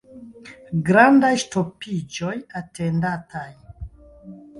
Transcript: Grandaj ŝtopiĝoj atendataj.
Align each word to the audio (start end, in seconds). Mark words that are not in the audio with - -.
Grandaj 0.87 1.29
ŝtopiĝoj 1.43 2.33
atendataj. 2.61 3.45